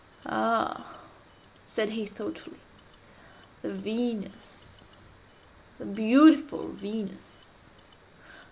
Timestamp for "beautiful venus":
5.85-7.51